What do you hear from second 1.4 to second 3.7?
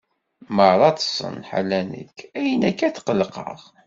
ḥala nekk, ayen akka tqelqeɣ?